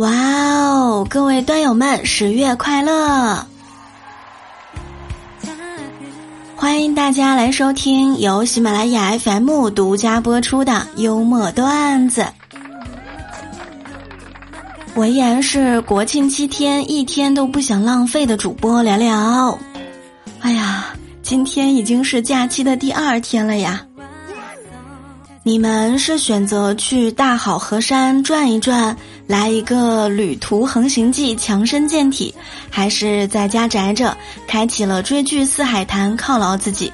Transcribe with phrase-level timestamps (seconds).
[0.00, 3.46] 哇哦，各位端友们，十月快乐！
[6.56, 12.24] 欢迎大家来收听由喜马拉雅 FM 独家播出的幽默段子。
[14.94, 19.58] 我依然是国庆七天一天都不想浪费的主播聊聊。
[20.40, 23.84] 哎呀，今天已经是假期的第二天了呀！
[25.42, 28.94] 你们是选择去大好河山转一转，
[29.30, 32.34] 来一个旅途横行记强身健体，
[32.68, 36.92] 还是在家宅着，开启了追剧四海谈犒劳自己？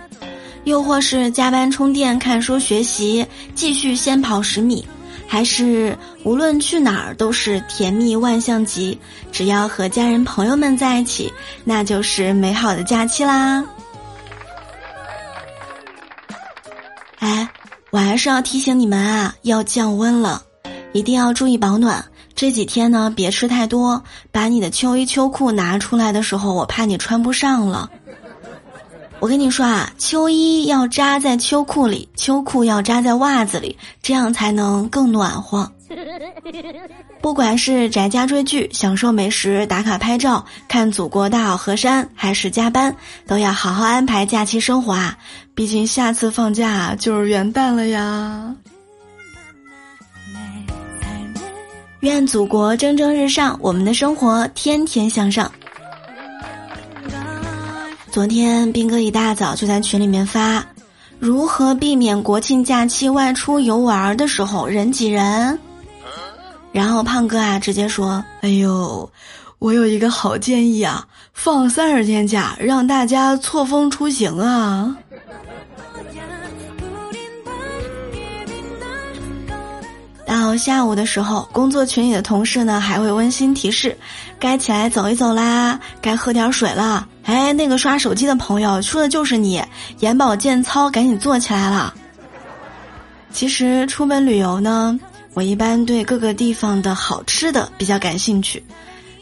[0.64, 4.86] 又或是加班充电看书学习，继续先跑十米？
[5.26, 9.00] 还是无论去哪儿都是甜蜜万象集？
[9.32, 11.32] 只要和家人朋友们在一起，
[11.64, 13.64] 那就是美好的假期啦！
[17.20, 17.48] 哎。
[17.90, 20.42] 我还是要提醒你们啊，要降温了，
[20.92, 22.04] 一定要注意保暖。
[22.37, 27.90] 这几天呢，别吃太多，把你的秋衣秋裤拿出来的时候，我怕你穿不上了。
[29.18, 35.73] 我跟你说啊，秋衣要扎在秋裤里，秋裤要扎在袜子里，这样才能更暖和。
[37.23, 42.95] 不管是宅家追剧、享受美食、打卡拍照、看祖国大好河山，还是加班，
[43.26, 45.16] 都要好好安排假期生活啊！
[45.54, 48.54] 毕竟下次放假就是元旦了呀。
[52.00, 55.50] 愿祖国蒸蒸日上，我们的生活天天向上。
[58.10, 60.64] 昨天兵哥一大早就在群里面发，
[61.18, 65.58] 如何避免国庆假期外出游玩的时候人挤人。
[66.70, 69.10] 然后胖哥啊，直接说：“哎呦，
[69.58, 74.94] 我有一个好建议啊，放三十天假，让大家错峰出行啊。”
[80.38, 83.97] 到下午的时候，工作群里的同事呢还会温馨提示
[84.38, 89.62] ：“该起来走一走啦，该喝点水了。”哎，那个刷手机的朋友说的就是你，
[90.00, 91.94] 眼保健操赶紧做起来了。
[93.32, 95.00] 其实出门旅游呢。
[95.32, 98.62] 我一般对各个地方的好吃的比较感兴趣，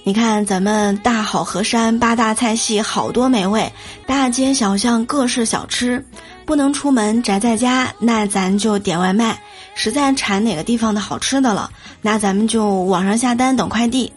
[0.04, 3.72] 你看咱们大好河山八大菜系好多美味，
[4.06, 6.04] 大街小巷各式小吃，
[6.44, 9.36] 不能出门宅在家，那咱就点外卖。
[9.74, 11.70] 实在馋哪个地方的好吃的了，
[12.00, 14.12] 那咱们就网上下单等快递。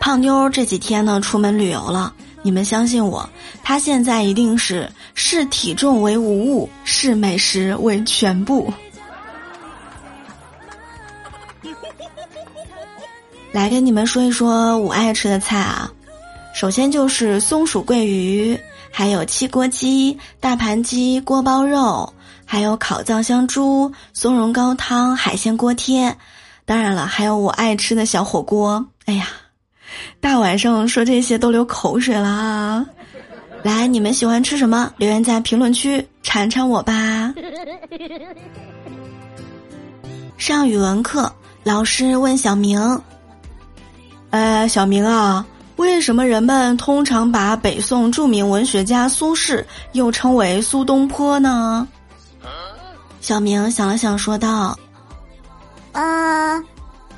[0.00, 3.28] 胖妞这几天呢出门旅游了，你们相信我，
[3.62, 8.72] 她现在一定是视体重为无物，视美食为全部。
[13.52, 15.92] 来跟你们说一说我爱吃的菜啊，
[16.54, 18.58] 首先就是松鼠桂鱼，
[18.90, 22.12] 还有汽锅鸡、大盘鸡、锅包肉，
[22.52, 26.14] 还有烤藏香猪、松茸高汤、海鲜锅贴，
[26.66, 28.84] 当然了，还有我爱吃的小火锅。
[29.06, 29.26] 哎呀，
[30.20, 32.84] 大晚上说这些都流口水了！
[33.62, 34.92] 来，你们喜欢吃什么？
[34.98, 37.32] 留言在评论区馋馋我吧。
[40.36, 43.00] 上语文课，老师问小明。
[44.28, 45.42] 呃，小明啊，
[45.76, 51.88] 为什么人们通常把北宋著名文学家苏轼又称为苏东坡呢？
[53.22, 54.76] 小明想了想，说道
[55.94, 56.60] ：“呃，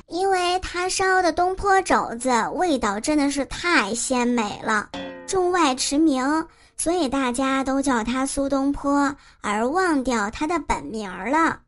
[0.07, 4.91] 因为他烧的东坡肘子味道真的是太鲜美了，
[5.27, 11.59] 中外驰名，所以大家都叫他苏东坡，而忘掉他的本名了。”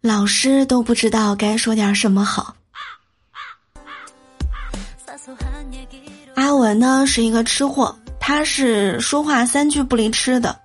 [0.00, 2.54] 老师都不知道该说点什么好。
[6.46, 10.56] 阿文呢是一个吃货，他是说话三句不离吃的。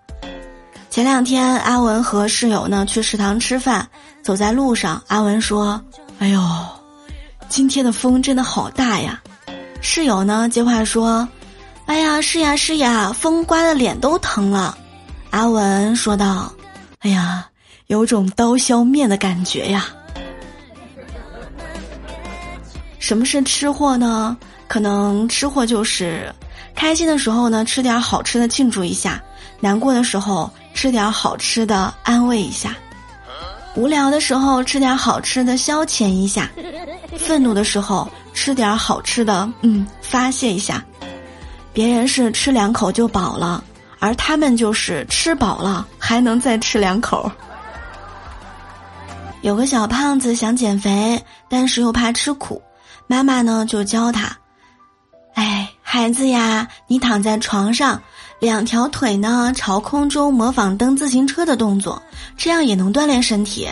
[0.91, 3.89] 前两天阿文和室友呢去食堂吃饭，
[4.21, 5.81] 走在路上，阿文说
[6.19, 6.39] ：“哎呦，
[7.49, 9.19] 今天的风真的好大呀。”
[9.81, 11.27] 室友呢接话说
[11.87, 14.77] ：“哎呀，是呀是呀，风刮的脸都疼了。”
[15.31, 16.53] 阿文说道
[17.01, 17.47] ：“哎呀。”
[17.87, 19.85] 有种刀削面的感觉呀！
[23.11, 24.37] 什么是吃货呢？
[24.69, 26.33] 可能吃货就是
[26.73, 29.19] 开心的时候呢，吃点好吃的庆祝一下；
[29.59, 32.69] 难过的时候吃点好吃的安慰一下；
[33.75, 36.43] 无聊的时候吃点好吃的消遣一下；
[37.17, 40.81] 愤怒的时候吃点好吃的，嗯，发泄一下。
[41.73, 43.61] 别人是吃两口就饱了，
[43.99, 47.29] 而他们就是吃饱了还能再吃两口。
[49.41, 52.61] 有个小胖子想减肥，但是又怕吃苦，
[53.11, 54.33] 妈妈呢就教他
[55.35, 58.01] ：“哎，孩子呀，你躺在床上，
[58.39, 62.01] 两条腿呢朝空中模仿蹬自行车的动作，
[62.37, 63.67] 这样也能锻炼身体。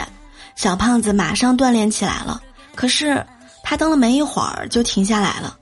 [0.57, 2.41] 小胖子马上锻炼起来了，
[2.75, 3.25] 可是
[3.63, 5.56] 他蹬了没一会儿就停下来了。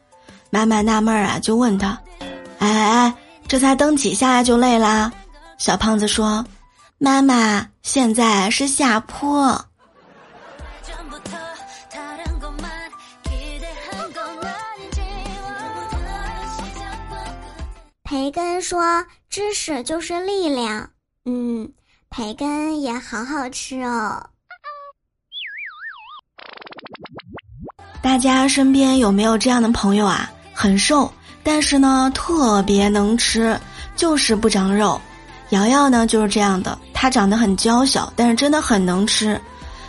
[0.50, 1.96] 妈妈纳闷儿啊，就问他
[2.58, 3.14] ：“哎哎哎，
[3.48, 5.12] 这才蹬几下就累啦？”
[5.60, 6.44] 小胖子说
[6.98, 9.64] ：“妈妈，现在是下坡。”
[18.10, 20.90] 培根说：“知识就是力量。”
[21.28, 21.70] 嗯，
[22.10, 24.30] 培根也好好吃哦。
[28.02, 30.32] 大家身边有没有这样的朋友啊？
[30.54, 31.12] 很瘦，
[31.44, 33.60] 但是呢特别能吃，
[33.98, 35.02] 就是不长肉。
[35.50, 39.40] 瑶瑶呢就是这样的，她长得很娇小，但是真的很能吃。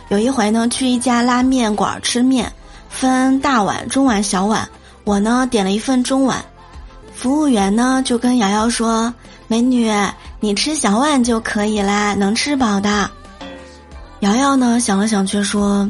[0.09, 2.51] 有一回呢去一家拉面馆吃面，
[2.89, 4.67] 分大碗、中碗、小碗，
[5.05, 6.43] 我呢点了一份中碗。
[7.19, 9.13] 服务员呢就跟瑶瑶说
[9.49, 9.91] ：“美女，
[10.39, 13.11] 你吃小碗就可以啦，能吃饱的。”
[14.21, 15.89] 瑶瑶呢想了想，却说：“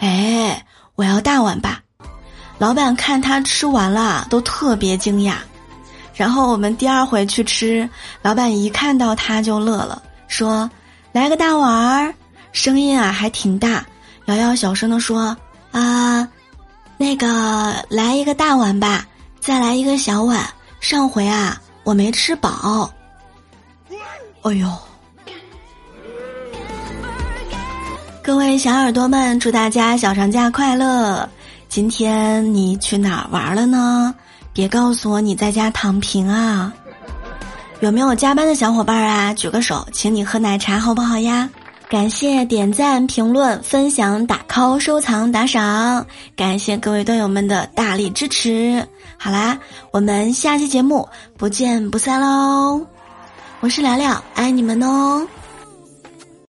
[0.00, 0.62] 哎，
[0.94, 1.80] 我要大碗吧。”
[2.58, 5.36] 老板看他吃完了，都特别惊讶。
[6.14, 7.88] 然后我们第二回去吃，
[8.20, 10.70] 老板一看到他就乐了，说
[11.12, 12.14] ：“来个大碗儿。”
[12.52, 13.86] 声音啊还挺大。
[14.26, 15.34] 瑶瑶小声的说
[15.72, 16.28] ：“啊，
[16.98, 19.06] 那个来一个大碗吧，
[19.40, 20.46] 再来一个小碗。”
[20.80, 22.90] 上回啊，我没吃饱。
[24.42, 24.68] 哎呦！
[28.22, 31.28] 各位小耳朵们，祝大家小长假快乐！
[31.68, 34.14] 今天你去哪儿玩了呢？
[34.52, 36.72] 别告诉我你在家躺平啊！
[37.80, 39.34] 有没有加班的小伙伴啊？
[39.34, 41.48] 举个手，请你喝奶茶好不好呀？
[41.88, 46.06] 感谢点赞、评论、分享、打 call、收藏、打赏，
[46.36, 48.86] 感谢各位队友们的大力支持。
[49.16, 49.58] 好啦，
[49.90, 51.08] 我们下期节目
[51.38, 52.86] 不见不散喽！
[53.60, 55.26] 我是聊聊，爱你们哦。